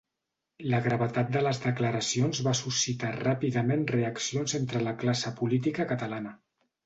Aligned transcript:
La 0.69 0.77
gravetat 0.85 1.27
de 1.33 1.41
les 1.47 1.59
declaracions 1.65 2.39
va 2.47 2.53
suscitar 2.61 3.11
ràpidament 3.19 3.85
reaccions 3.93 4.55
entre 4.61 4.83
la 4.87 4.95
classe 5.03 5.35
política 5.43 5.87
catalana. 5.93 6.35